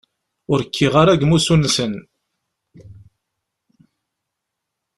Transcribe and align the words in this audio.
Ur 0.51 0.59
kkiɣ 0.65 0.93
ara 1.01 1.13
deg 1.15 1.25
umussu-nsen! 1.25 1.93